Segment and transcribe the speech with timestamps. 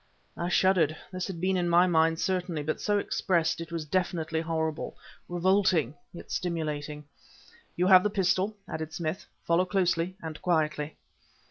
[0.35, 0.97] I shuddered.
[1.11, 4.97] This had been in my mind, certainly, but so expressed it was definitely horrible
[5.29, 7.03] revolting, yet stimulating.
[7.75, 10.97] "You have the pistol," added Smith "follow closely, and quietly."